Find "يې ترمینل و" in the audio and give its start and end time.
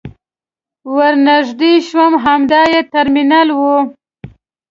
2.73-3.61